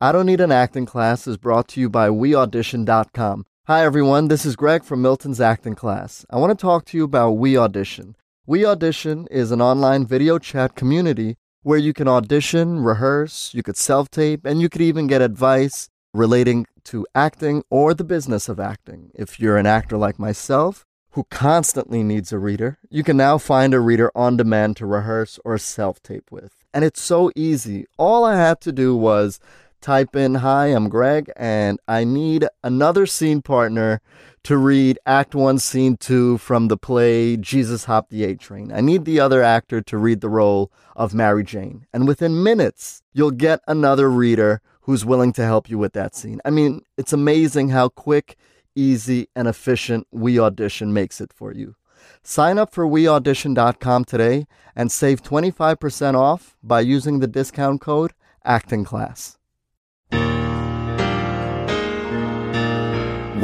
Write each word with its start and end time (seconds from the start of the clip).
I 0.00 0.10
Don't 0.10 0.26
Need 0.26 0.40
an 0.40 0.50
Acting 0.50 0.86
Class 0.86 1.28
is 1.28 1.36
brought 1.36 1.68
to 1.68 1.80
you 1.80 1.88
by 1.88 2.08
WeAudition.com. 2.08 3.46
Hi, 3.68 3.84
everyone. 3.84 4.26
This 4.26 4.44
is 4.44 4.56
Greg 4.56 4.82
from 4.82 5.00
Milton's 5.00 5.40
Acting 5.40 5.76
Class. 5.76 6.26
I 6.28 6.36
want 6.38 6.50
to 6.50 6.60
talk 6.60 6.84
to 6.86 6.96
you 6.96 7.04
about 7.04 7.32
We 7.32 7.56
Audition. 7.56 8.16
We 8.44 8.66
Audition 8.66 9.28
is 9.30 9.52
an 9.52 9.62
online 9.62 10.04
video 10.04 10.40
chat 10.40 10.74
community 10.74 11.36
where 11.62 11.78
you 11.78 11.92
can 11.92 12.08
audition, 12.08 12.80
rehearse, 12.80 13.54
you 13.54 13.62
could 13.62 13.76
self 13.76 14.10
tape, 14.10 14.44
and 14.44 14.60
you 14.60 14.68
could 14.68 14.82
even 14.82 15.06
get 15.06 15.22
advice 15.22 15.88
relating 16.12 16.66
to 16.86 17.06
acting 17.14 17.62
or 17.70 17.94
the 17.94 18.04
business 18.04 18.48
of 18.48 18.58
acting. 18.58 19.12
If 19.14 19.38
you're 19.38 19.56
an 19.56 19.66
actor 19.66 19.96
like 19.96 20.18
myself 20.18 20.84
who 21.10 21.24
constantly 21.30 22.02
needs 22.02 22.32
a 22.32 22.38
reader, 22.40 22.78
you 22.90 23.04
can 23.04 23.16
now 23.16 23.38
find 23.38 23.72
a 23.72 23.78
reader 23.78 24.10
on 24.16 24.36
demand 24.36 24.76
to 24.78 24.86
rehearse 24.86 25.38
or 25.44 25.56
self 25.56 26.02
tape 26.02 26.32
with. 26.32 26.64
And 26.74 26.84
it's 26.84 27.00
so 27.00 27.30
easy. 27.36 27.86
All 27.96 28.24
I 28.24 28.34
had 28.34 28.60
to 28.62 28.72
do 28.72 28.96
was 28.96 29.38
type 29.84 30.16
in, 30.16 30.36
Hi, 30.36 30.68
I'm 30.68 30.88
Greg, 30.88 31.30
and 31.36 31.78
I 31.86 32.04
need 32.04 32.46
another 32.62 33.04
scene 33.04 33.42
partner 33.42 34.00
to 34.44 34.56
read 34.56 34.98
Act 35.04 35.34
1, 35.34 35.58
Scene 35.58 35.98
2 35.98 36.38
from 36.38 36.68
the 36.68 36.78
play 36.78 37.36
Jesus 37.36 37.84
Hopped 37.84 38.08
the 38.08 38.24
A 38.24 38.34
Train. 38.34 38.72
I 38.72 38.80
need 38.80 39.04
the 39.04 39.20
other 39.20 39.42
actor 39.42 39.82
to 39.82 39.98
read 39.98 40.22
the 40.22 40.30
role 40.30 40.72
of 40.96 41.12
Mary 41.12 41.44
Jane. 41.44 41.86
And 41.92 42.08
within 42.08 42.42
minutes, 42.42 43.02
you'll 43.12 43.30
get 43.30 43.60
another 43.68 44.10
reader 44.10 44.62
who's 44.82 45.04
willing 45.04 45.34
to 45.34 45.44
help 45.44 45.68
you 45.68 45.76
with 45.76 45.92
that 45.92 46.14
scene. 46.14 46.40
I 46.46 46.50
mean, 46.50 46.80
it's 46.96 47.12
amazing 47.12 47.68
how 47.68 47.90
quick, 47.90 48.38
easy, 48.74 49.28
and 49.36 49.46
efficient 49.46 50.06
We 50.10 50.38
Audition 50.38 50.94
makes 50.94 51.20
it 51.20 51.30
for 51.30 51.52
you. 51.52 51.76
Sign 52.22 52.56
up 52.56 52.72
for 52.72 52.86
weaudition.com 52.86 54.06
today 54.06 54.46
and 54.74 54.90
save 54.90 55.22
25% 55.22 56.14
off 56.14 56.56
by 56.62 56.80
using 56.80 57.20
the 57.20 57.26
discount 57.26 57.82
code 57.82 58.14
ActingClass. 58.46 59.36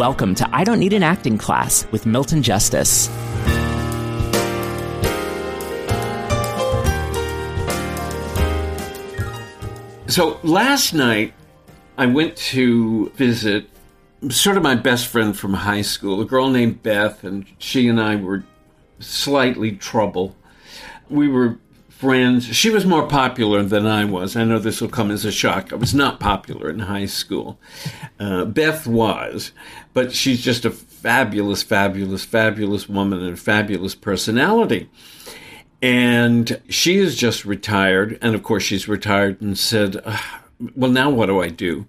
Welcome 0.01 0.35
to 0.37 0.49
I 0.51 0.65
Don't 0.65 0.79
Need 0.79 0.95
an 0.95 1.03
Acting 1.03 1.37
Class 1.37 1.87
with 1.93 2.07
Milton 2.07 2.43
Justice. 2.43 3.11
So 10.07 10.41
last 10.43 10.95
night, 10.95 11.35
I 11.99 12.07
went 12.07 12.35
to 12.37 13.11
visit 13.11 13.69
sort 14.31 14.57
of 14.57 14.63
my 14.63 14.75
best 14.75 15.07
friend 15.07 15.39
from 15.39 15.53
high 15.53 15.83
school, 15.83 16.23
a 16.23 16.25
girl 16.25 16.49
named 16.49 16.83
Beth, 16.83 17.23
and 17.23 17.45
she 17.59 17.87
and 17.87 18.01
I 18.01 18.17
were 18.17 18.43
slightly 19.01 19.73
trouble. 19.73 20.35
We 21.11 21.29
were 21.29 21.59
friends. 22.01 22.47
She 22.47 22.71
was 22.71 22.87
more 22.87 23.07
popular 23.07 23.63
than 23.63 23.87
I 23.87 24.07
was. 24.07 24.35
I 24.35 24.45
know 24.45 24.59
this 24.59 24.81
will 24.81 24.89
come 24.89 25.11
as 25.11 25.27
a 25.27 25.31
shock. 25.31 25.71
I 25.71 25.77
was 25.77 25.95
not 25.95 26.19
popular 26.19 26.71
in 26.71 26.79
high 26.79 27.05
school. 27.05 27.61
Uh, 28.19 28.47
Beth 28.47 28.87
was, 28.87 29.53
but 29.93 30.11
she's 30.11 30.41
just 30.41 30.65
a 30.65 30.71
fabulous, 30.71 31.63
fabulous, 31.63 32.25
fabulous 32.25 32.89
woman 32.89 33.23
and 33.23 33.35
a 33.35 33.37
fabulous 33.37 33.95
personality. 33.95 34.89
And 35.83 36.59
she 36.71 36.97
is 36.97 37.17
just 37.17 37.45
retired. 37.45 38.19
And 38.23 38.35
of 38.35 38.43
course, 38.43 38.63
she's 38.63 38.89
retired 38.89 39.43
and 39.43 39.59
said, 39.59 40.03
Well, 40.75 40.91
now 40.91 41.11
what 41.11 41.27
do 41.27 41.43
I 41.43 41.49
do? 41.49 41.87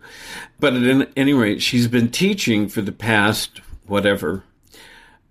But 0.60 0.74
at 0.74 1.10
any 1.16 1.34
rate, 1.34 1.62
she's 1.62 1.88
been 1.88 2.12
teaching 2.12 2.68
for 2.68 2.82
the 2.82 2.92
past, 2.92 3.62
whatever, 3.88 4.44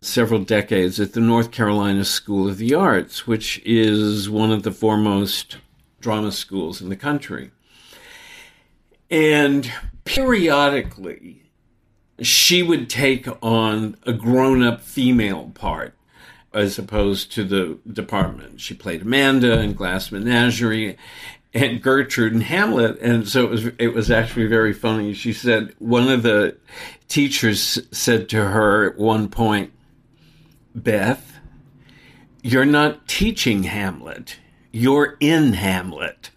several 0.00 0.41
decades 0.41 0.99
at 0.99 1.12
the 1.12 1.21
North 1.21 1.50
Carolina 1.50 2.05
School 2.05 2.49
of 2.49 2.59
the 2.59 2.75
Arts, 2.75 3.27
which 3.27 3.61
is 3.65 4.31
one 4.31 4.50
of 4.50 4.62
the 4.62 4.72
foremost 4.72 5.59
drama 6.00 6.33
schools 6.33 6.81
in 6.81 6.88
the 6.88 6.97
country. 6.97 7.50
And 9.10 9.71
periodically, 10.05 11.43
she 12.21 12.62
would 12.62 12.89
take 12.89 13.27
on 13.43 13.97
a 14.05 14.12
grown 14.12 14.62
up 14.62 14.81
female 14.81 15.50
part 15.55 15.94
as 16.53 16.78
opposed 16.78 17.33
to 17.33 17.44
the 17.44 17.78
department. 17.93 18.60
She 18.60 18.75
played 18.75 19.03
Amanda 19.03 19.60
in 19.60 19.75
Glass 19.75 20.10
Menagerie 20.10 20.97
and 21.53 21.83
Gertrude 21.83 22.33
in 22.33 22.41
Hamlet. 22.41 22.99
And 23.00 23.28
so 23.28 23.44
it 23.44 23.50
was, 23.50 23.66
it 23.78 23.94
was 23.94 24.10
actually 24.10 24.47
very 24.47 24.72
funny. 24.72 25.12
She 25.15 25.33
said, 25.33 25.75
one 25.78 26.09
of 26.09 26.22
the 26.22 26.56
teachers 27.09 27.78
said 27.93 28.28
to 28.31 28.44
her 28.47 28.91
at 28.91 28.99
one 28.99 29.28
point, 29.28 29.72
Beth, 30.82 31.38
you're 32.42 32.64
not 32.64 33.06
teaching 33.06 33.64
Hamlet. 33.64 34.38
You're 34.72 35.16
in 35.20 35.54
Hamlet. 35.54 36.30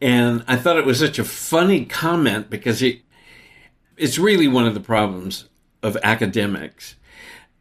And 0.00 0.44
I 0.48 0.56
thought 0.56 0.78
it 0.78 0.86
was 0.86 0.98
such 0.98 1.18
a 1.18 1.24
funny 1.24 1.84
comment 1.84 2.50
because 2.50 2.82
it, 2.82 3.00
it's 3.96 4.18
really 4.18 4.48
one 4.48 4.66
of 4.66 4.74
the 4.74 4.80
problems 4.80 5.48
of 5.82 5.96
academics. 6.02 6.96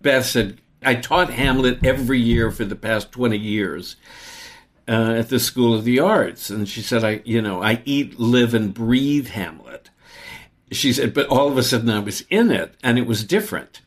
Beth 0.02 0.26
said, 0.26 0.60
I 0.82 0.96
taught 0.96 1.32
Hamlet 1.32 1.86
every 1.86 2.20
year 2.20 2.52
for 2.52 2.66
the 2.66 2.76
past 2.76 3.12
20 3.12 3.38
years 3.38 3.98
uh, 4.88 5.16
at 5.18 5.30
the 5.30 5.40
School 5.40 5.74
of 5.74 5.84
the 5.84 6.00
Arts. 6.00 6.50
And 6.50 6.68
she 6.68 6.82
said, 6.82 7.04
I, 7.04 7.22
you 7.26 7.42
know, 7.42 7.62
I 7.62 7.82
eat, 7.86 8.20
live, 8.20 8.54
and 8.54 8.74
breathe 8.74 9.28
Hamlet. 9.28 9.90
She 10.72 10.94
said, 10.94 11.14
but 11.14 11.28
all 11.28 11.48
of 11.48 11.58
a 11.58 11.64
sudden 11.64 11.90
I 11.90 12.00
was 12.00 12.22
in 12.30 12.52
it 12.52 12.76
and 12.84 12.98
it 12.98 13.08
was 13.08 13.24
different. 13.24 13.82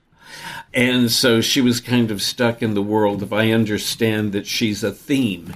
And 0.75 1.10
so 1.10 1.41
she 1.41 1.60
was 1.60 1.81
kind 1.81 2.10
of 2.10 2.22
stuck 2.22 2.62
in 2.62 2.75
the 2.75 2.82
world 2.82 3.22
of 3.22 3.32
I 3.32 3.50
understand 3.50 4.32
that 4.32 4.47
she's 4.47 4.82
a 4.82 4.93
theme. 4.93 5.53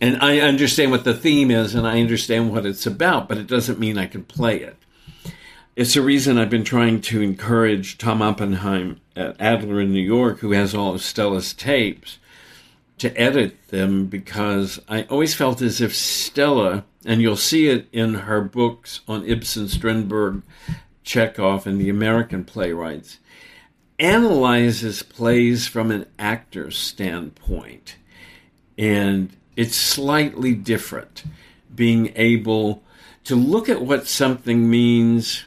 And 0.00 0.18
I 0.22 0.40
understand 0.40 0.90
what 0.90 1.04
the 1.04 1.14
theme 1.14 1.50
is 1.50 1.74
and 1.74 1.86
I 1.86 2.00
understand 2.00 2.52
what 2.52 2.66
it's 2.66 2.86
about, 2.86 3.28
but 3.28 3.38
it 3.38 3.46
doesn't 3.46 3.78
mean 3.78 3.98
I 3.98 4.06
can 4.06 4.24
play 4.24 4.60
it. 4.60 4.76
It's 5.76 5.96
a 5.96 6.02
reason 6.02 6.38
I've 6.38 6.50
been 6.50 6.64
trying 6.64 7.00
to 7.02 7.22
encourage 7.22 7.98
Tom 7.98 8.20
Oppenheim 8.20 9.00
at 9.14 9.40
Adler 9.40 9.80
in 9.80 9.92
New 9.92 10.00
York, 10.00 10.40
who 10.40 10.50
has 10.50 10.74
all 10.74 10.94
of 10.94 11.02
Stella's 11.02 11.54
tapes, 11.54 12.18
to 12.98 13.16
edit 13.16 13.56
them 13.68 14.06
because 14.06 14.80
I 14.88 15.04
always 15.04 15.34
felt 15.34 15.62
as 15.62 15.80
if 15.80 15.94
Stella, 15.94 16.84
and 17.04 17.22
you'll 17.22 17.36
see 17.36 17.68
it 17.68 17.86
in 17.92 18.14
her 18.14 18.40
books 18.40 19.02
on 19.06 19.24
Ibsen, 19.24 19.68
Strindberg, 19.68 20.42
Chekhov, 21.04 21.66
and 21.66 21.80
the 21.80 21.88
American 21.88 22.44
playwrights, 22.44 23.18
analyzes 23.98 25.02
plays 25.02 25.66
from 25.66 25.90
an 25.90 26.06
actor's 26.18 26.78
standpoint. 26.78 27.96
And 28.76 29.30
it's 29.56 29.76
slightly 29.76 30.54
different 30.54 31.24
being 31.74 32.12
able 32.14 32.82
to 33.24 33.34
look 33.34 33.68
at 33.68 33.82
what 33.82 34.06
something 34.06 34.70
means 34.70 35.44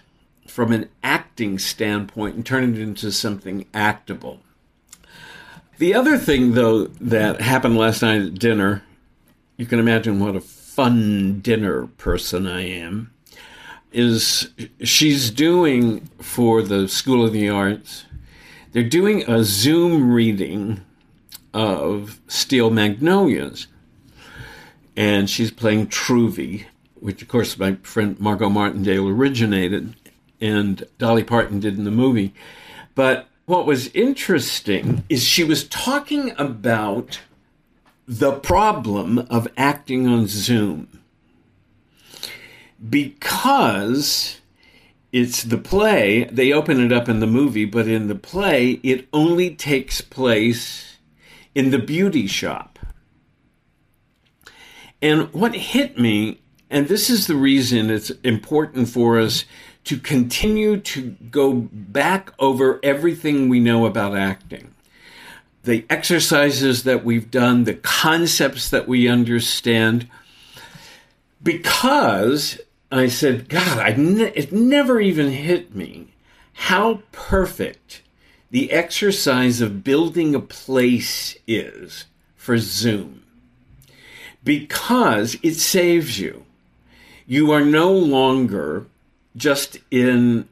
from 0.48 0.72
an 0.72 0.90
acting 1.02 1.58
standpoint 1.58 2.36
and 2.36 2.46
turn 2.46 2.74
it 2.74 2.80
into 2.80 3.12
something 3.12 3.66
actable. 3.74 4.42
The 5.78 5.96
other 5.96 6.18
thing, 6.18 6.54
though, 6.54 6.88
that 6.88 7.42
happened 7.42 7.78
last 7.78 8.02
night 8.02 8.22
at 8.22 8.36
dinner, 8.36 8.84
you 9.58 9.66
can 9.66 9.80
imagine 9.80 10.20
what 10.20 10.36
a 10.36 10.42
fun 10.42 11.40
dinner 11.40 11.88
person 11.88 12.46
I 12.46 12.68
am, 12.68 13.14
is 13.92 14.50
she's 14.84 15.32
doing 15.32 16.02
for 16.20 16.62
the 16.62 16.88
School 16.88 17.26
of 17.26 17.34
the 17.34 17.50
Arts 17.50 18.06
they're 18.72 18.84
doing 18.84 19.30
a 19.30 19.44
Zoom 19.44 20.12
reading 20.12 20.82
of 21.54 22.20
Steel 22.28 22.70
Magnolias. 22.70 23.68
And 24.96 25.30
she's 25.30 25.52
playing 25.52 25.88
Truvy, 25.88 26.66
which, 27.00 27.22
of 27.22 27.28
course, 27.28 27.58
my 27.58 27.76
friend 27.84 28.20
Margot 28.20 28.50
Martindale 28.50 29.08
originated 29.08 29.96
and 30.40 30.84
Dolly 30.98 31.24
Parton 31.24 31.60
did 31.60 31.78
in 31.78 31.84
the 31.84 31.92
movie. 31.92 32.34
But 32.96 33.28
what 33.46 33.66
was 33.66 33.88
interesting 33.90 35.04
is 35.10 35.24
she 35.24 35.44
was 35.44 35.68
talking 35.68 36.34
about 36.38 37.22
the 38.08 38.34
problem 38.34 39.20
of 39.30 39.48
acting 39.56 40.08
on 40.08 40.28
Zoom 40.28 40.88
because 42.90 44.41
it's 45.12 45.44
the 45.44 45.58
play. 45.58 46.26
They 46.32 46.54
open 46.54 46.80
it 46.80 46.92
up 46.92 47.10
in 47.10 47.20
the 47.20 47.28
movie, 47.28 47.66
but 47.66 47.88
in 47.88 48.08
the 48.08 48.16
play, 48.16 48.80
it 48.84 49.08
only 49.12 49.56
takes 49.56 50.02
place 50.02 50.98
in 51.54 51.72
the 51.72 51.80
beauty 51.80 52.28
shop. 52.28 52.80
And 55.02 55.34
what 55.34 55.56
hit 55.56 55.98
me 55.98 56.42
And 56.72 56.88
this 56.88 57.10
is 57.10 57.28
the 57.28 57.36
reason 57.36 57.90
it's 57.90 58.12
important 58.24 58.88
for 58.88 59.20
us 59.20 59.44
to 59.84 59.98
continue 59.98 60.80
to 60.80 61.12
go 61.30 61.54
back 61.54 62.32
over 62.40 62.80
everything 62.82 63.50
we 63.50 63.60
know 63.60 63.86
about 63.86 64.16
acting. 64.16 64.74
The 65.64 65.86
exercises 65.90 66.84
that 66.84 67.04
we've 67.04 67.30
done, 67.30 67.66
the 67.66 67.74
concepts 67.74 68.70
that 68.70 68.88
we 68.88 69.10
understand, 69.10 70.08
because 71.44 72.60
I 72.92 73.08
said, 73.08 73.48
God, 73.48 73.80
I 73.80 73.94
ne- 73.94 74.34
it 74.36 74.52
never 74.52 75.00
even 75.00 75.32
hit 75.32 75.74
me 75.74 76.14
how 76.54 77.04
perfect 77.12 78.02
the 78.50 78.72
exercise 78.72 79.62
of 79.62 79.84
building 79.84 80.36
a 80.36 80.40
place 80.40 81.38
is 81.48 82.06
for 82.36 82.58
Zoom 82.58 83.24
because 84.44 85.38
it 85.42 85.56
saves 85.56 86.20
you. 86.20 86.46
You 87.26 87.52
are 87.52 87.64
no 87.64 87.94
longer 87.94 88.88
just 89.38 89.78
in 89.90 90.50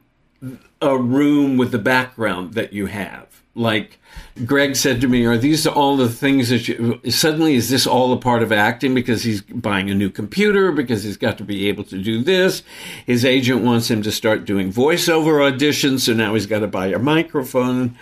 a 0.80 0.96
room 0.96 1.58
with 1.58 1.72
the 1.72 1.78
background 1.78 2.54
that 2.54 2.72
you 2.72 2.86
have. 2.86 3.39
Like 3.54 3.98
Greg 4.46 4.76
said 4.76 5.00
to 5.00 5.08
me, 5.08 5.24
are 5.26 5.36
these 5.36 5.66
all 5.66 5.96
the 5.96 6.08
things 6.08 6.50
that 6.50 6.68
you 6.68 7.00
suddenly 7.10 7.56
is 7.56 7.68
this 7.68 7.86
all 7.86 8.12
a 8.12 8.16
part 8.16 8.44
of 8.44 8.52
acting 8.52 8.94
because 8.94 9.24
he's 9.24 9.42
buying 9.42 9.90
a 9.90 9.94
new 9.94 10.08
computer, 10.08 10.70
because 10.70 11.02
he's 11.02 11.16
got 11.16 11.36
to 11.38 11.44
be 11.44 11.68
able 11.68 11.84
to 11.84 12.00
do 12.00 12.22
this? 12.22 12.62
His 13.06 13.24
agent 13.24 13.62
wants 13.62 13.90
him 13.90 14.02
to 14.02 14.12
start 14.12 14.44
doing 14.44 14.72
voiceover 14.72 15.50
auditions, 15.50 16.00
so 16.00 16.14
now 16.14 16.34
he's 16.34 16.46
got 16.46 16.60
to 16.60 16.68
buy 16.68 16.86
a 16.86 16.98
microphone. 16.98 17.96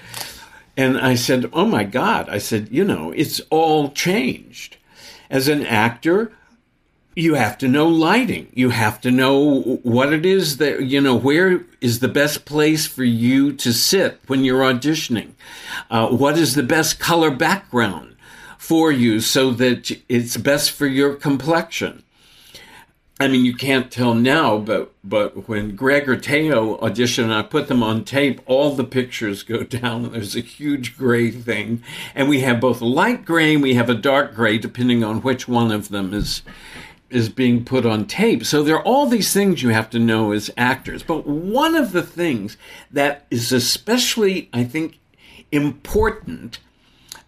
And 0.77 0.99
I 0.99 1.17
said, 1.17 1.51
Oh 1.53 1.67
my 1.67 1.85
God. 1.85 2.29
I 2.29 2.39
said, 2.39 2.69
You 2.71 2.85
know, 2.85 3.11
it's 3.13 3.41
all 3.51 3.91
changed. 3.91 4.77
As 5.31 5.49
an 5.49 5.67
actor, 5.67 6.33
you 7.19 7.35
have 7.35 7.59
to 7.59 7.67
know 7.67 7.89
lighting. 7.89 8.47
You 8.55 8.71
have 8.71 9.01
to 9.01 9.11
know 9.11 9.81
what 9.83 10.13
it 10.13 10.25
is 10.25 10.59
that, 10.59 10.85
you 10.85 11.01
know, 11.01 11.17
where 11.17 11.65
is 11.81 11.99
the 11.99 12.07
best 12.07 12.45
place 12.45 12.87
for 12.87 13.03
you 13.03 13.53
to 13.55 13.73
sit 13.73 14.21
when 14.29 14.45
you're 14.45 14.63
auditioning? 14.63 15.33
Uh, 15.91 16.11
what 16.11 16.39
is 16.39 16.55
the 16.55 16.63
best 16.63 17.01
color 17.01 17.33
background 17.33 18.15
for 18.57 18.93
you 18.93 19.19
so 19.19 19.51
that 19.51 19.91
it's 20.09 20.37
best 20.37 20.71
for 20.71 20.87
your 20.87 21.17
complexion? 21.17 22.05
I 23.21 23.27
mean, 23.27 23.45
you 23.45 23.55
can't 23.55 23.91
tell 23.91 24.15
now, 24.15 24.59
but 24.59 24.93
but 25.03 25.49
when 25.49 25.75
Greg 25.75 26.09
or 26.09 26.17
Teo 26.17 26.79
audition, 26.79 27.33
I 27.33 27.43
put 27.43 27.67
them 27.67 27.83
on 27.83 28.05
tape. 28.05 28.41
All 28.47 28.77
the 28.77 28.85
pictures 28.85 29.43
go 29.43 29.63
down, 29.65 30.05
and 30.05 30.15
there's 30.15 30.37
a 30.37 30.41
huge 30.41 30.97
gray 30.97 31.33
thing, 31.33 31.83
and 32.15 32.29
we 32.29 32.43
have 32.43 32.61
both 32.61 32.81
light 32.81 33.25
gray 33.25 33.55
and 33.55 33.63
we 33.63 33.75
have 33.75 33.91
a 33.91 33.95
dark 33.95 34.37
gray, 34.37 34.57
depending 34.57 35.03
on 35.03 35.23
which 35.23 35.49
one 35.49 35.73
of 35.73 35.89
them 35.89 36.15
is 36.15 36.43
is 37.11 37.29
being 37.29 37.65
put 37.65 37.87
on 37.87 38.07
tape. 38.07 38.45
So 38.45 38.63
there 38.63 38.77
are 38.77 38.85
all 38.85 39.07
these 39.07 39.33
things 39.33 39.63
you 39.63 39.71
have 39.71 39.91
to 39.91 39.99
know 39.99 40.33
as 40.33 40.51
actors. 40.57 41.03
But 41.03 41.27
one 41.27 41.75
of 41.75 41.93
the 41.93 42.03
things 42.03 42.57
that 42.91 43.27
is 43.31 43.53
especially, 43.53 44.49
I 44.53 44.65
think, 44.65 44.99
important, 45.51 46.59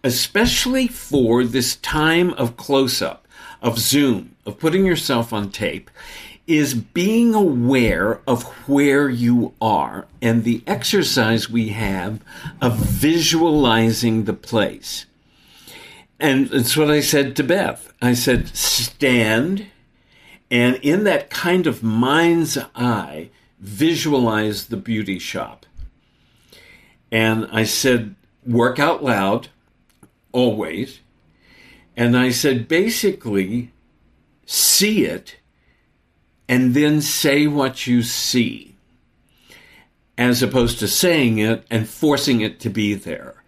especially 0.03 0.87
for 0.87 1.43
this 1.43 1.75
time 1.77 2.31
of 2.33 2.57
close 2.57 3.01
up, 3.01 3.27
of 3.61 3.79
Zoom, 3.79 4.35
of 4.45 4.59
putting 4.59 4.85
yourself 4.85 5.33
on 5.33 5.51
tape, 5.51 5.89
is 6.47 6.73
being 6.73 7.33
aware 7.33 8.19
of 8.27 8.43
where 8.67 9.09
you 9.09 9.53
are 9.61 10.07
and 10.21 10.43
the 10.43 10.63
exercise 10.67 11.49
we 11.49 11.69
have 11.69 12.19
of 12.61 12.75
visualizing 12.75 14.25
the 14.25 14.33
place. 14.33 15.05
And 16.19 16.51
it's 16.53 16.77
what 16.77 16.91
I 16.91 16.99
said 16.99 17.35
to 17.37 17.43
Beth. 17.43 17.93
I 18.01 18.13
said, 18.13 18.49
stand 18.49 19.67
and 20.51 20.75
in 20.81 21.05
that 21.05 21.29
kind 21.29 21.65
of 21.65 21.81
mind's 21.81 22.57
eye, 22.75 23.29
visualize 23.59 24.67
the 24.67 24.77
beauty 24.77 25.17
shop. 25.17 25.65
And 27.09 27.47
I 27.51 27.63
said, 27.63 28.15
work 28.45 28.77
out 28.77 29.03
loud, 29.03 29.47
always. 30.33 30.99
And 31.95 32.17
I 32.17 32.31
said, 32.31 32.67
basically, 32.67 33.71
see 34.45 35.05
it 35.05 35.37
and 36.49 36.73
then 36.73 36.99
say 37.01 37.47
what 37.47 37.87
you 37.87 38.03
see, 38.03 38.75
as 40.17 40.43
opposed 40.43 40.79
to 40.79 40.87
saying 40.87 41.37
it 41.37 41.65
and 41.71 41.87
forcing 41.87 42.41
it 42.41 42.59
to 42.59 42.69
be 42.69 42.93
there. 42.93 43.40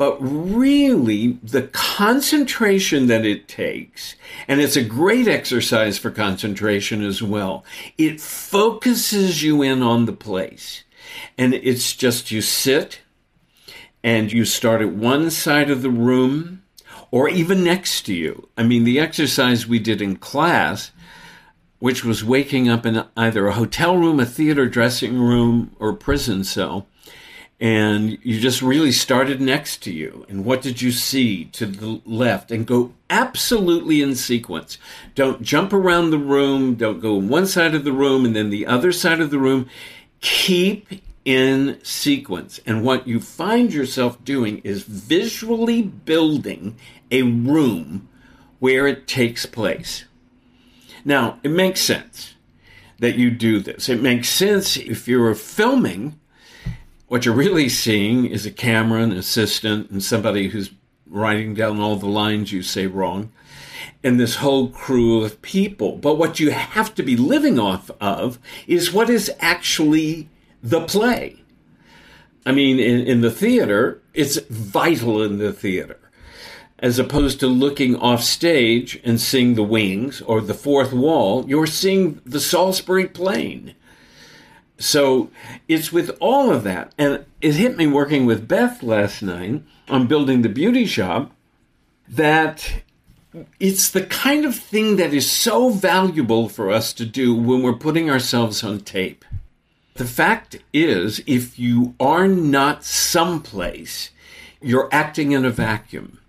But 0.00 0.16
really, 0.18 1.38
the 1.42 1.64
concentration 1.64 3.06
that 3.08 3.26
it 3.26 3.48
takes, 3.48 4.14
and 4.48 4.58
it's 4.58 4.74
a 4.74 4.82
great 4.82 5.28
exercise 5.28 5.98
for 5.98 6.10
concentration 6.10 7.04
as 7.04 7.22
well, 7.22 7.66
it 7.98 8.18
focuses 8.18 9.42
you 9.42 9.60
in 9.60 9.82
on 9.82 10.06
the 10.06 10.14
place. 10.14 10.84
And 11.36 11.52
it's 11.52 11.94
just 11.94 12.30
you 12.30 12.40
sit 12.40 13.00
and 14.02 14.32
you 14.32 14.46
start 14.46 14.80
at 14.80 14.94
one 14.94 15.30
side 15.30 15.68
of 15.68 15.82
the 15.82 15.90
room 15.90 16.62
or 17.10 17.28
even 17.28 17.62
next 17.62 18.06
to 18.06 18.14
you. 18.14 18.48
I 18.56 18.62
mean, 18.62 18.84
the 18.84 18.98
exercise 18.98 19.66
we 19.66 19.78
did 19.78 20.00
in 20.00 20.16
class, 20.16 20.92
which 21.78 22.06
was 22.06 22.24
waking 22.24 22.70
up 22.70 22.86
in 22.86 23.04
either 23.18 23.48
a 23.48 23.52
hotel 23.52 23.98
room, 23.98 24.18
a 24.18 24.24
theater 24.24 24.66
dressing 24.66 25.20
room, 25.20 25.76
or 25.78 25.92
prison 25.92 26.42
cell 26.42 26.86
and 27.60 28.18
you 28.22 28.40
just 28.40 28.62
really 28.62 28.90
started 28.90 29.38
next 29.40 29.82
to 29.82 29.92
you. 29.92 30.24
And 30.30 30.46
what 30.46 30.62
did 30.62 30.80
you 30.80 30.90
see 30.90 31.44
to 31.46 31.66
the 31.66 32.00
left? 32.06 32.50
And 32.50 32.66
go 32.66 32.94
absolutely 33.10 34.00
in 34.00 34.14
sequence. 34.14 34.78
Don't 35.14 35.42
jump 35.42 35.74
around 35.74 36.10
the 36.10 36.18
room. 36.18 36.74
Don't 36.74 37.00
go 37.00 37.14
one 37.16 37.46
side 37.46 37.74
of 37.74 37.84
the 37.84 37.92
room 37.92 38.24
and 38.24 38.34
then 38.34 38.48
the 38.48 38.66
other 38.66 38.92
side 38.92 39.20
of 39.20 39.30
the 39.30 39.38
room. 39.38 39.68
Keep 40.22 41.02
in 41.26 41.78
sequence. 41.82 42.60
And 42.64 42.82
what 42.82 43.06
you 43.06 43.20
find 43.20 43.74
yourself 43.74 44.24
doing 44.24 44.58
is 44.64 44.82
visually 44.84 45.82
building 45.82 46.76
a 47.10 47.22
room 47.22 48.08
where 48.58 48.86
it 48.86 49.06
takes 49.06 49.44
place. 49.44 50.04
Now, 51.04 51.38
it 51.42 51.50
makes 51.50 51.82
sense 51.82 52.34
that 53.00 53.16
you 53.16 53.30
do 53.30 53.60
this. 53.60 53.90
It 53.90 54.00
makes 54.00 54.30
sense 54.30 54.78
if 54.78 55.06
you're 55.06 55.34
filming 55.34 56.18
what 57.10 57.24
you're 57.24 57.34
really 57.34 57.68
seeing 57.68 58.24
is 58.24 58.46
a 58.46 58.52
camera, 58.52 59.02
an 59.02 59.10
assistant, 59.10 59.90
and 59.90 60.00
somebody 60.00 60.46
who's 60.46 60.70
writing 61.08 61.54
down 61.54 61.80
all 61.80 61.96
the 61.96 62.06
lines 62.06 62.52
you 62.52 62.62
say 62.62 62.86
wrong, 62.86 63.32
and 64.04 64.20
this 64.20 64.36
whole 64.36 64.68
crew 64.68 65.24
of 65.24 65.42
people. 65.42 65.96
But 65.96 66.18
what 66.18 66.38
you 66.38 66.52
have 66.52 66.94
to 66.94 67.02
be 67.02 67.16
living 67.16 67.58
off 67.58 67.90
of 68.00 68.38
is 68.68 68.92
what 68.92 69.10
is 69.10 69.28
actually 69.40 70.28
the 70.62 70.82
play. 70.82 71.42
I 72.46 72.52
mean, 72.52 72.78
in, 72.78 73.00
in 73.00 73.22
the 73.22 73.32
theater, 73.32 74.00
it's 74.14 74.38
vital 74.48 75.20
in 75.20 75.38
the 75.38 75.52
theater. 75.52 75.98
As 76.78 77.00
opposed 77.00 77.40
to 77.40 77.48
looking 77.48 77.96
off 77.96 78.22
stage 78.22 79.00
and 79.02 79.20
seeing 79.20 79.56
the 79.56 79.64
wings 79.64 80.20
or 80.20 80.40
the 80.40 80.54
fourth 80.54 80.92
wall, 80.92 81.44
you're 81.48 81.66
seeing 81.66 82.20
the 82.24 82.38
Salisbury 82.38 83.08
plain. 83.08 83.74
So 84.80 85.30
it's 85.68 85.92
with 85.92 86.16
all 86.20 86.50
of 86.50 86.64
that. 86.64 86.92
And 86.98 87.26
it 87.40 87.54
hit 87.54 87.76
me 87.76 87.86
working 87.86 88.24
with 88.24 88.48
Beth 88.48 88.82
last 88.82 89.22
night 89.22 89.62
on 89.88 90.06
building 90.06 90.40
the 90.40 90.48
beauty 90.48 90.86
shop 90.86 91.32
that 92.08 92.82
it's 93.60 93.90
the 93.90 94.06
kind 94.06 94.44
of 94.44 94.56
thing 94.56 94.96
that 94.96 95.12
is 95.12 95.30
so 95.30 95.68
valuable 95.68 96.48
for 96.48 96.70
us 96.70 96.92
to 96.94 97.04
do 97.04 97.34
when 97.34 97.62
we're 97.62 97.74
putting 97.74 98.10
ourselves 98.10 98.64
on 98.64 98.80
tape. 98.80 99.24
The 99.94 100.06
fact 100.06 100.58
is, 100.72 101.22
if 101.26 101.58
you 101.58 101.94
are 102.00 102.26
not 102.26 102.82
someplace, 102.82 104.10
you're 104.62 104.88
acting 104.90 105.32
in 105.32 105.44
a 105.44 105.50
vacuum. 105.50 106.20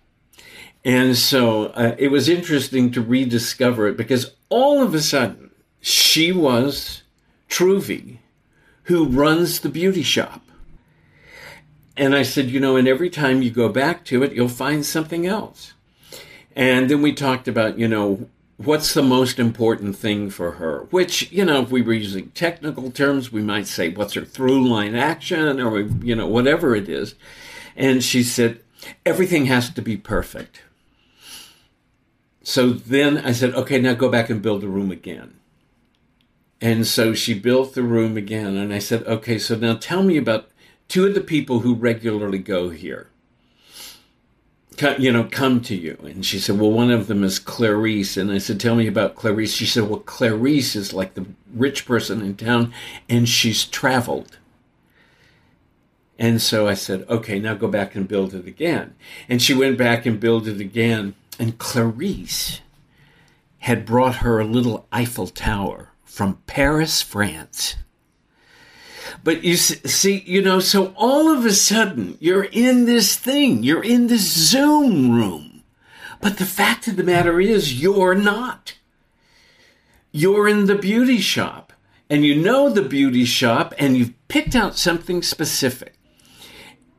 And 0.84 1.16
so 1.16 1.68
uh, 1.68 1.96
it 1.98 2.10
was 2.10 2.28
interesting 2.28 2.92
to 2.92 3.02
rediscover 3.02 3.88
it 3.88 3.98
because 3.98 4.36
all 4.50 4.84
of 4.84 4.94
a 4.94 5.02
sudden 5.02 5.52
she 5.80 6.34
was 6.34 7.04
Truvy 7.50 8.18
who 8.84 9.06
runs 9.06 9.60
the 9.60 9.70
beauty 9.70 10.04
shop. 10.04 10.42
And 11.98 12.16
I 12.16 12.24
said, 12.24 12.50
you 12.50 12.60
know, 12.60 12.78
and 12.78 12.88
every 12.88 13.10
time 13.10 13.42
you 13.42 13.52
go 13.52 13.70
back 13.70 14.06
to 14.06 14.24
it, 14.24 14.34
you'll 14.34 14.48
find 14.48 14.86
something 14.86 15.28
else. 15.28 15.74
And 16.56 16.90
then 16.90 17.02
we 17.02 17.14
talked 17.14 17.48
about, 17.48 17.78
you 17.78 17.88
know, 17.88 18.28
what's 18.58 18.94
the 18.94 19.04
most 19.04 19.40
important 19.40 19.96
thing 19.96 20.30
for 20.30 20.54
her? 20.54 20.88
Which, 20.90 21.32
you 21.32 21.46
know, 21.46 21.62
if 21.62 21.72
we 21.72 21.82
were 21.82 21.94
using 21.94 22.30
technical 22.30 22.92
terms, 22.92 23.32
we 23.32 23.42
might 23.42 23.68
say, 23.68 23.90
what's 23.90 24.14
her 24.14 24.26
through 24.26 24.68
line 24.68 24.96
action 24.96 25.60
or, 25.60 25.80
you 25.80 26.16
know, 26.16 26.28
whatever 26.28 26.76
it 26.76 26.90
is. 26.90 27.16
And 27.76 28.04
she 28.04 28.24
said, 28.24 28.62
everything 29.06 29.46
has 29.46 29.70
to 29.72 29.82
be 29.82 29.98
perfect. 29.98 30.62
So 32.44 32.72
then 32.72 33.20
I 33.20 33.32
said, 33.34 33.54
okay, 33.54 33.80
now 33.80 33.94
go 33.94 34.10
back 34.10 34.30
and 34.30 34.42
build 34.42 34.64
a 34.64 34.68
room 34.68 34.92
again. 34.92 35.36
And 36.62 36.86
so 36.86 37.14
she 37.16 37.34
built 37.34 37.74
the 37.74 37.82
room 37.82 38.16
again. 38.16 38.56
And 38.56 38.72
I 38.72 38.78
said, 38.80 39.04
okay, 39.08 39.40
so 39.40 39.56
now 39.56 39.76
tell 39.76 40.04
me 40.04 40.16
about 40.18 40.50
two 40.88 41.08
of 41.08 41.16
the 41.16 41.22
people 41.22 41.62
who 41.62 41.74
regularly 41.74 42.38
go 42.38 42.70
here. 42.70 43.10
you 45.00 45.12
know, 45.12 45.24
come 45.24 45.62
to 45.62 45.76
you. 45.76 45.98
And 46.04 46.24
she 46.24 46.38
said, 46.38 46.60
well, 46.60 46.72
one 46.72 46.92
of 46.92 47.08
them 47.08 47.24
is 47.24 47.40
Clarice. 47.40 48.16
And 48.16 48.32
I 48.32 48.38
said, 48.38 48.60
tell 48.60 48.76
me 48.76 48.88
about 48.88 49.16
Clarice. 49.16 49.54
She 49.54 49.66
said, 49.66 49.90
well, 49.90 50.00
Clarice 50.00 50.76
is 50.76 50.94
like 50.94 51.16
the 51.16 51.26
rich 51.54 51.86
person 51.86 52.22
in 52.22 52.36
town 52.36 52.74
and 53.10 53.28
she's 53.28 53.66
traveled. 53.66 54.38
And 56.20 56.40
so 56.40 56.68
I 56.68 56.76
said, 56.76 57.06
okay, 57.10 57.40
now 57.40 57.56
go 57.56 57.68
back 57.68 57.96
and 57.96 58.08
build 58.08 58.36
it 58.36 58.46
again. 58.46 58.94
And 59.28 59.42
she 59.42 59.56
went 59.56 59.80
back 59.80 60.06
and 60.06 60.20
built 60.20 60.46
it 60.46 60.62
again. 60.62 61.16
And 61.40 61.58
Clarice 61.58 62.62
had 63.60 63.86
brought 63.86 64.18
her 64.18 64.40
a 64.40 64.46
little 64.46 64.86
Eiffel 64.92 65.28
Tower 65.28 65.90
from 66.12 66.42
Paris, 66.46 67.02
France. 67.02 67.78
But 69.24 69.44
you 69.44 69.56
see, 69.56 70.24
you 70.26 70.42
know, 70.42 70.60
so 70.60 70.94
all 70.98 71.32
of 71.32 71.46
a 71.46 71.54
sudden 71.54 72.18
you're 72.20 72.44
in 72.44 72.86
this 72.86 73.16
thing, 73.16 73.64
you're 73.64 73.84
in 73.84 74.08
this 74.08 74.30
Zoom 74.30 75.12
room. 75.12 75.64
But 76.20 76.38
the 76.38 76.46
fact 76.46 76.88
of 76.88 76.98
the 76.98 77.04
matter 77.04 77.40
is, 77.40 77.82
you're 77.82 78.14
not. 78.14 78.76
You're 80.12 80.48
in 80.48 80.66
the 80.66 80.76
beauty 80.76 81.20
shop, 81.20 81.72
and 82.10 82.26
you 82.26 82.36
know 82.36 82.70
the 82.70 82.84
beauty 82.84 83.26
shop, 83.26 83.74
and 83.80 83.98
you've 83.98 84.14
picked 84.28 84.56
out 84.56 84.78
something 84.78 85.22
specific. 85.24 85.96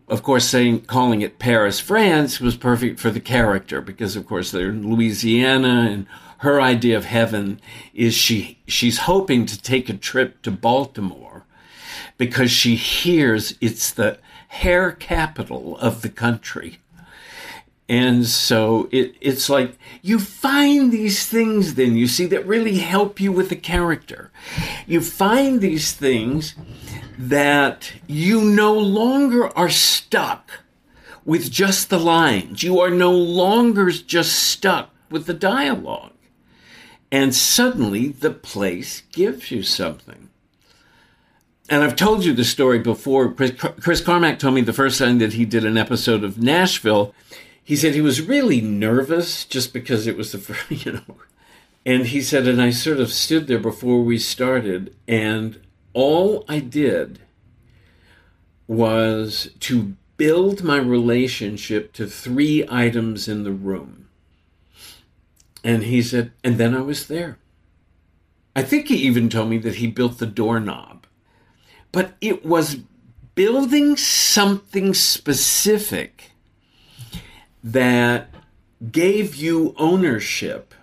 Of 0.08 0.22
course, 0.22 0.44
saying 0.44 0.82
calling 0.82 1.22
it 1.22 1.38
Paris, 1.38 1.80
France 1.80 2.40
was 2.40 2.56
perfect 2.56 3.00
for 3.00 3.10
the 3.10 3.20
character 3.20 3.80
because, 3.80 4.16
of 4.16 4.26
course, 4.26 4.50
they're 4.50 4.70
in 4.70 4.90
Louisiana, 4.90 5.88
and 5.90 6.06
her 6.38 6.60
idea 6.60 6.96
of 6.96 7.04
heaven 7.04 7.60
is 7.94 8.14
she 8.14 8.58
she's 8.66 8.98
hoping 8.98 9.46
to 9.46 9.60
take 9.60 9.88
a 9.88 9.94
trip 9.94 10.42
to 10.42 10.50
Baltimore 10.50 11.44
because 12.18 12.50
she 12.50 12.74
hears 12.74 13.54
it's 13.60 13.90
the 13.90 14.18
hair 14.48 14.92
capital 14.92 15.78
of 15.78 16.02
the 16.02 16.08
country. 16.08 16.78
And 17.88 18.26
so 18.26 18.88
it, 18.90 19.14
it's 19.20 19.50
like 19.50 19.78
you 20.02 20.18
find 20.18 20.90
these 20.90 21.26
things, 21.26 21.74
then 21.74 21.96
you 21.96 22.06
see, 22.06 22.26
that 22.26 22.46
really 22.46 22.78
help 22.78 23.20
you 23.20 23.32
with 23.32 23.48
the 23.48 23.56
character. 23.56 24.30
You 24.86 25.00
find 25.00 25.60
these 25.60 25.92
things 25.92 26.54
that 27.28 27.92
you 28.06 28.42
no 28.42 28.74
longer 28.74 29.56
are 29.56 29.70
stuck 29.70 30.60
with 31.24 31.50
just 31.50 31.90
the 31.90 31.98
lines. 31.98 32.62
You 32.62 32.80
are 32.80 32.90
no 32.90 33.12
longer 33.12 33.90
just 33.90 34.32
stuck 34.34 34.90
with 35.10 35.26
the 35.26 35.34
dialogue. 35.34 36.12
And 37.10 37.34
suddenly 37.34 38.08
the 38.08 38.30
place 38.30 39.02
gives 39.12 39.50
you 39.50 39.62
something 39.62 40.30
and 41.72 41.82
I've 41.82 41.96
told 41.96 42.22
you 42.24 42.34
the 42.34 42.44
story 42.44 42.78
before. 42.78 43.32
Chris, 43.32 43.52
Chris 43.52 44.02
Carmack 44.02 44.38
told 44.38 44.54
me 44.54 44.60
the 44.60 44.74
first 44.74 44.98
time 44.98 45.18
that 45.18 45.32
he 45.32 45.46
did 45.46 45.64
an 45.64 45.78
episode 45.78 46.22
of 46.22 46.36
Nashville, 46.36 47.14
he 47.64 47.76
said 47.76 47.94
he 47.94 48.02
was 48.02 48.20
really 48.20 48.60
nervous 48.60 49.46
just 49.46 49.72
because 49.72 50.06
it 50.06 50.14
was 50.14 50.32
the 50.32 50.38
first, 50.38 50.84
you 50.84 50.92
know. 50.92 51.16
And 51.86 52.06
he 52.08 52.20
said, 52.20 52.46
and 52.46 52.60
I 52.60 52.70
sort 52.70 53.00
of 53.00 53.10
stood 53.10 53.46
there 53.46 53.58
before 53.58 54.02
we 54.02 54.18
started, 54.18 54.94
and 55.08 55.60
all 55.94 56.44
I 56.48 56.58
did 56.60 57.20
was 58.66 59.50
to 59.60 59.96
build 60.16 60.62
my 60.62 60.78
relationship 60.78 61.92
to 61.94 62.06
three 62.06 62.64
items 62.68 63.28
in 63.28 63.44
the 63.44 63.52
room. 63.52 64.08
And 65.64 65.84
he 65.84 66.02
said, 66.02 66.32
and 66.42 66.58
then 66.58 66.74
I 66.74 66.80
was 66.80 67.06
there. 67.06 67.38
I 68.54 68.62
think 68.62 68.88
he 68.88 68.96
even 68.96 69.28
told 69.28 69.48
me 69.48 69.58
that 69.58 69.76
he 69.76 69.86
built 69.86 70.18
the 70.18 70.26
doorknob 70.26 71.02
but 71.92 72.14
it 72.22 72.44
was 72.44 72.78
building 73.34 73.96
something 73.96 74.94
specific 74.94 76.32
that 77.62 78.30
gave 78.90 79.36
you 79.36 79.74
ownership 79.78 80.74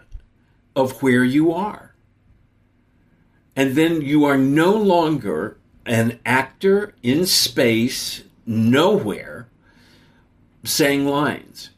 of 0.75 1.01
where 1.03 1.23
you 1.23 1.51
are. 1.51 1.88
And 3.59 3.75
then 3.75 4.01
you 4.01 4.23
are 4.23 4.37
no 4.37 4.73
longer 4.73 5.57
an 5.85 6.19
actor 6.25 6.95
in 7.03 7.25
space, 7.25 8.23
nowhere, 8.45 9.49
saying 10.63 11.05
lines. 11.05 11.71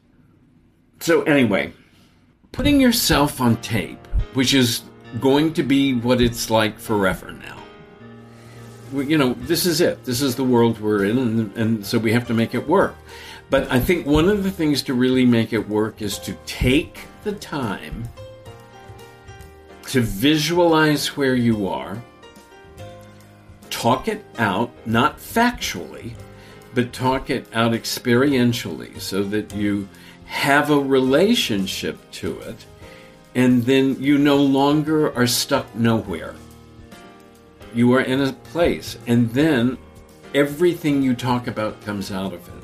So, 1.00 1.22
anyway, 1.22 1.72
putting 2.52 2.80
yourself 2.80 3.40
on 3.40 3.56
tape, 3.62 4.06
which 4.34 4.54
is 4.54 4.82
going 5.20 5.54
to 5.54 5.64
be 5.64 5.94
what 5.94 6.20
it's 6.20 6.50
like 6.50 6.78
forever 6.78 7.32
now 7.32 7.58
you 8.92 9.16
know, 9.16 9.32
this 9.34 9.64
is 9.64 9.80
it. 9.80 10.04
This 10.04 10.20
is 10.20 10.36
the 10.36 10.44
world 10.44 10.78
we're 10.78 11.04
in, 11.04 11.18
and, 11.18 11.56
and 11.56 11.86
so 11.86 11.98
we 11.98 12.12
have 12.12 12.26
to 12.26 12.34
make 12.34 12.54
it 12.54 12.68
work. 12.68 12.94
But 13.48 13.70
I 13.70 13.80
think 13.80 14.06
one 14.06 14.28
of 14.28 14.44
the 14.44 14.50
things 14.50 14.82
to 14.82 14.94
really 14.94 15.24
make 15.24 15.52
it 15.52 15.66
work 15.66 16.02
is 16.02 16.18
to 16.20 16.34
take 16.44 17.06
the 17.24 17.32
time 17.32 18.08
to 19.92 20.00
visualize 20.00 21.16
where 21.16 21.34
you 21.34 21.68
are, 21.68 22.02
talk 23.70 24.08
it 24.08 24.24
out, 24.38 24.70
not 24.86 25.18
factually, 25.18 26.12
but 26.74 26.92
talk 26.92 27.30
it 27.30 27.46
out 27.54 27.72
experientially 27.72 29.00
so 29.00 29.22
that 29.22 29.54
you 29.54 29.88
have 30.26 30.70
a 30.70 30.78
relationship 30.78 31.98
to 32.10 32.38
it, 32.40 32.66
and 33.34 33.64
then 33.64 34.02
you 34.02 34.18
no 34.18 34.36
longer 34.36 35.14
are 35.14 35.26
stuck 35.26 35.74
nowhere 35.74 36.34
you 37.74 37.92
are 37.94 38.00
in 38.00 38.20
a 38.20 38.32
place, 38.32 38.98
and 39.06 39.30
then 39.30 39.78
everything 40.34 41.02
you 41.02 41.14
talk 41.14 41.46
about 41.46 41.80
comes 41.82 42.10
out 42.10 42.32
of 42.32 42.46
it. 42.48 42.61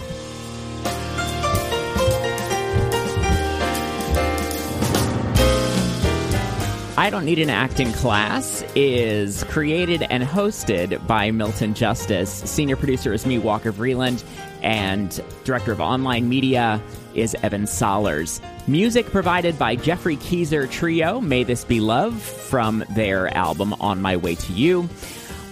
I 7.09 7.11
Don't 7.11 7.25
Need 7.25 7.39
an 7.39 7.49
Acting 7.49 7.91
Class 7.95 8.63
is 8.75 9.43
created 9.45 10.03
and 10.11 10.23
hosted 10.23 11.07
by 11.07 11.31
Milton 11.31 11.73
Justice. 11.73 12.31
Senior 12.31 12.77
producer 12.77 13.15
is 13.15 13.25
me, 13.25 13.39
Walker 13.39 13.73
Vreeland, 13.73 14.23
and 14.61 15.19
director 15.43 15.73
of 15.73 15.81
online 15.81 16.29
media 16.29 16.83
is 17.15 17.35
Evan 17.43 17.63
Solers. 17.63 18.43
Music 18.69 19.07
provided 19.07 19.59
by 19.59 19.75
Geoffrey 19.75 20.19
Keezer 20.19 20.71
Trio, 20.71 21.19
May 21.19 21.45
This 21.45 21.65
Be 21.65 21.81
Love, 21.81 22.21
from 22.21 22.85
their 22.91 23.35
album 23.35 23.73
On 23.81 24.03
My 24.03 24.19
Way 24.19 24.35
to 24.35 24.53
You. 24.53 24.87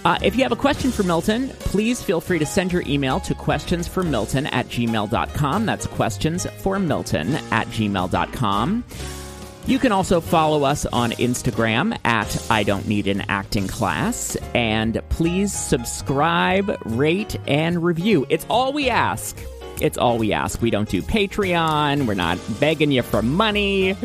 Uh, 0.05 0.19
if 0.21 0.35
you 0.35 0.43
have 0.43 0.51
a 0.51 0.55
question 0.55 0.91
for 0.91 1.01
Milton, 1.01 1.49
please 1.57 2.03
feel 2.03 2.21
free 2.21 2.37
to 2.37 2.45
send 2.45 2.71
your 2.71 2.83
email 2.85 3.19
to 3.21 3.33
questionsformilton 3.33 4.47
at 4.53 4.67
gmail.com. 4.67 5.65
That's 5.65 5.87
questions 5.87 6.45
for 6.59 6.77
Milton 6.77 7.33
at 7.51 7.65
gmail.com. 7.69 8.83
You 9.67 9.79
can 9.79 9.91
also 9.91 10.21
follow 10.21 10.63
us 10.63 10.85
on 10.85 11.11
Instagram 11.11 11.99
at 12.05 12.49
I 12.49 12.63
Don't 12.63 12.87
Need 12.87 13.07
an 13.07 13.25
Acting 13.27 13.67
Class. 13.67 14.37
And 14.55 15.01
please 15.09 15.51
subscribe, 15.51 16.77
rate, 16.85 17.37
and 17.47 17.83
review. 17.83 18.25
It's 18.29 18.45
all 18.49 18.71
we 18.71 18.89
ask. 18.89 19.37
It's 19.81 19.97
all 19.97 20.17
we 20.17 20.31
ask. 20.31 20.61
We 20.61 20.71
don't 20.71 20.87
do 20.87 21.01
Patreon. 21.01 22.07
We're 22.07 22.13
not 22.13 22.39
begging 22.61 22.93
you 22.93 23.01
for 23.01 23.21
money. 23.21 23.97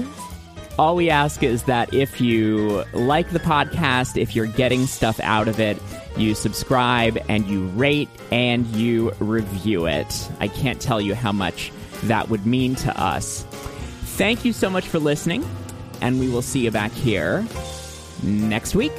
All 0.80 0.96
we 0.96 1.10
ask 1.10 1.44
is 1.44 1.62
that 1.64 1.94
if 1.94 2.20
you 2.20 2.82
like 2.92 3.30
the 3.30 3.38
podcast, 3.38 4.20
if 4.20 4.34
you're 4.34 4.46
getting 4.46 4.86
stuff 4.86 5.20
out 5.20 5.46
of 5.46 5.60
it, 5.60 5.80
you 6.16 6.34
subscribe 6.34 7.16
and 7.28 7.46
you 7.46 7.66
rate 7.68 8.08
and 8.32 8.66
you 8.66 9.12
review 9.20 9.86
it. 9.86 10.28
I 10.40 10.48
can't 10.48 10.80
tell 10.80 11.00
you 11.00 11.14
how 11.14 11.30
much 11.30 11.70
that 12.02 12.30
would 12.30 12.46
mean 12.46 12.74
to 12.76 13.00
us. 13.00 13.46
Thank 14.16 14.44
you 14.44 14.52
so 14.52 14.68
much 14.70 14.86
for 14.86 14.98
listening, 14.98 15.44
and 16.00 16.20
we 16.20 16.28
will 16.28 16.42
see 16.42 16.60
you 16.60 16.70
back 16.70 16.92
here 16.92 17.46
next 18.22 18.74
week. 18.74 18.92